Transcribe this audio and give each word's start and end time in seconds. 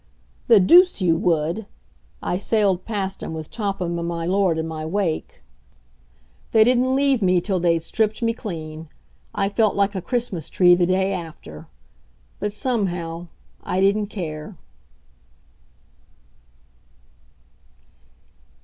"The 0.47 0.59
deuce 0.59 0.99
you 1.03 1.15
would!" 1.15 1.67
I 2.23 2.39
sailed 2.39 2.85
past 2.85 3.21
him, 3.21 3.35
with 3.35 3.51
Topham 3.51 3.99
and 3.99 4.07
my 4.07 4.25
Lord 4.25 4.57
in 4.57 4.67
my 4.67 4.83
wake. 4.83 5.43
They 6.53 6.63
didn't 6.63 6.95
leave 6.95 7.21
me 7.21 7.39
till 7.39 7.59
they'd 7.59 7.83
stripped 7.83 8.23
me 8.23 8.33
clean. 8.33 8.89
I 9.35 9.47
felt 9.47 9.75
like 9.75 9.93
a 9.93 10.01
Christmas 10.01 10.49
tree 10.49 10.73
the 10.73 10.87
day 10.87 11.13
after. 11.13 11.67
But, 12.39 12.51
somehow, 12.51 13.27
I 13.61 13.79
didn't 13.79 14.07
care. 14.07 14.57